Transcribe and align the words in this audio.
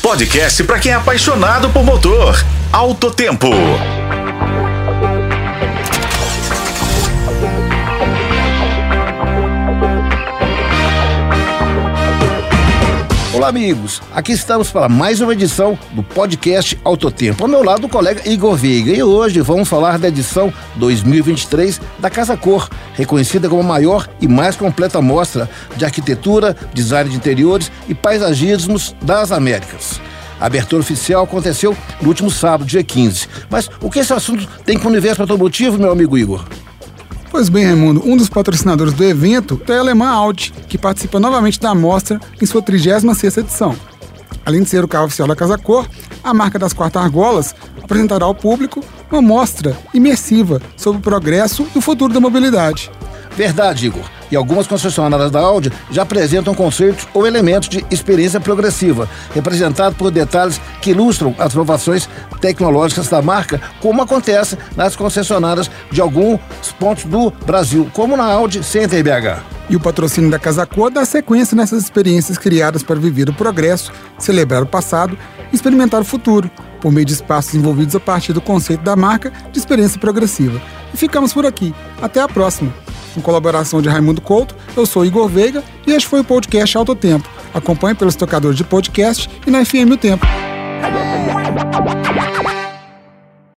podcast 0.00 0.62
para 0.64 0.78
quem 0.78 0.92
é 0.92 0.94
apaixonado 0.94 1.70
por 1.70 1.84
motor. 1.84 2.44
Alto 2.72 3.10
Tempo. 3.10 3.50
Olá, 13.44 13.50
amigos. 13.50 14.00
Aqui 14.14 14.32
estamos 14.32 14.70
para 14.70 14.88
mais 14.88 15.20
uma 15.20 15.34
edição 15.34 15.78
do 15.92 16.02
podcast 16.02 16.80
Autotempo. 16.82 17.44
Ao 17.44 17.48
meu 17.48 17.62
lado, 17.62 17.86
o 17.86 17.90
colega 17.90 18.26
Igor 18.26 18.56
Veiga. 18.56 18.90
E 18.90 19.02
hoje 19.02 19.42
vamos 19.42 19.68
falar 19.68 19.98
da 19.98 20.08
edição 20.08 20.50
2023 20.76 21.78
da 21.98 22.08
Casa 22.08 22.38
Cor, 22.38 22.70
reconhecida 22.94 23.46
como 23.46 23.60
a 23.60 23.62
maior 23.62 24.08
e 24.18 24.26
mais 24.26 24.56
completa 24.56 25.02
mostra 25.02 25.46
de 25.76 25.84
arquitetura, 25.84 26.56
design 26.72 27.10
de 27.10 27.16
interiores 27.16 27.70
e 27.86 27.94
paisagismos 27.94 28.96
das 29.02 29.30
Américas. 29.30 30.00
A 30.40 30.46
abertura 30.46 30.80
oficial 30.80 31.24
aconteceu 31.24 31.76
no 32.00 32.08
último 32.08 32.30
sábado, 32.30 32.64
dia 32.64 32.82
15. 32.82 33.28
Mas 33.50 33.68
o 33.78 33.90
que 33.90 33.98
esse 33.98 34.14
assunto 34.14 34.48
tem 34.64 34.78
com 34.78 34.88
o 34.88 34.90
universo 34.90 35.20
automotivo, 35.20 35.76
meu 35.76 35.92
amigo 35.92 36.16
Igor? 36.16 36.46
Pois 37.34 37.48
bem, 37.48 37.64
Raimundo, 37.64 38.00
um 38.08 38.16
dos 38.16 38.28
patrocinadores 38.28 38.92
do 38.92 39.02
evento 39.02 39.60
é 39.66 39.72
a 39.72 39.80
alemã 39.80 40.06
Audi, 40.08 40.52
que 40.68 40.78
participa 40.78 41.18
novamente 41.18 41.58
da 41.58 41.74
mostra 41.74 42.20
em 42.40 42.46
sua 42.46 42.62
36ª 42.62 43.38
edição. 43.38 43.76
Além 44.46 44.62
de 44.62 44.68
ser 44.68 44.84
o 44.84 44.86
carro 44.86 45.06
oficial 45.06 45.26
da 45.26 45.34
Casa 45.34 45.58
Cor, 45.58 45.84
a 46.22 46.32
marca 46.32 46.60
das 46.60 46.72
quatro 46.72 47.00
argolas 47.00 47.52
apresentará 47.82 48.24
ao 48.24 48.36
público 48.36 48.84
uma 49.10 49.20
mostra 49.20 49.76
imersiva 49.92 50.62
sobre 50.76 51.00
o 51.00 51.02
progresso 51.02 51.66
e 51.74 51.78
o 51.78 51.80
futuro 51.80 52.14
da 52.14 52.20
mobilidade. 52.20 52.88
Verdade, 53.36 53.88
Igor. 53.88 54.08
E 54.30 54.36
algumas 54.36 54.66
concessionárias 54.66 55.30
da 55.30 55.40
Audi 55.40 55.72
já 55.90 56.02
apresentam 56.02 56.54
conceitos 56.54 57.06
ou 57.12 57.26
elementos 57.26 57.68
de 57.68 57.84
experiência 57.90 58.40
progressiva, 58.40 59.08
representado 59.34 59.94
por 59.96 60.10
detalhes 60.10 60.60
que 60.80 60.90
ilustram 60.90 61.34
as 61.38 61.54
inovações 61.54 62.08
tecnológicas 62.40 63.08
da 63.08 63.22
marca, 63.22 63.60
como 63.80 64.02
acontece 64.02 64.58
nas 64.76 64.96
concessionárias 64.96 65.70
de 65.90 66.00
alguns 66.00 66.40
pontos 66.78 67.04
do 67.04 67.30
Brasil, 67.44 67.90
como 67.92 68.16
na 68.16 68.24
Audi 68.24 68.62
Center 68.62 69.02
BH. 69.02 69.54
E 69.68 69.76
o 69.76 69.80
patrocínio 69.80 70.30
da 70.30 70.38
Casa 70.38 70.66
Cor 70.66 70.90
dá 70.90 71.04
sequência 71.04 71.56
nessas 71.56 71.82
experiências 71.82 72.36
criadas 72.36 72.82
para 72.82 73.00
viver 73.00 73.30
o 73.30 73.34
progresso, 73.34 73.92
celebrar 74.18 74.62
o 74.62 74.66
passado 74.66 75.16
e 75.50 75.56
experimentar 75.56 76.00
o 76.00 76.04
futuro, 76.04 76.50
por 76.80 76.92
meio 76.92 77.06
de 77.06 77.14
espaços 77.14 77.54
envolvidos 77.54 77.96
a 77.96 78.00
partir 78.00 78.34
do 78.34 78.42
conceito 78.42 78.82
da 78.82 78.94
marca 78.94 79.32
de 79.50 79.58
experiência 79.58 79.98
progressiva. 79.98 80.60
E 80.92 80.96
ficamos 80.96 81.32
por 81.32 81.46
aqui. 81.46 81.74
Até 82.02 82.20
a 82.20 82.28
próxima! 82.28 82.83
Com 83.14 83.22
colaboração 83.22 83.80
de 83.80 83.88
Raimundo 83.88 84.20
Couto. 84.20 84.54
Eu 84.76 84.84
sou 84.84 85.04
Igor 85.04 85.28
Veiga 85.28 85.62
e 85.86 85.92
este 85.92 86.08
foi 86.08 86.20
o 86.20 86.24
podcast 86.24 86.76
Alto 86.76 86.94
Tempo. 86.94 87.28
Acompanhe 87.54 87.94
pelos 87.94 88.16
tocadores 88.16 88.56
de 88.56 88.64
podcast 88.64 89.30
e 89.46 89.50
na 89.50 89.64
FM 89.64 89.92
O 89.92 89.96
Tempo. 89.96 90.26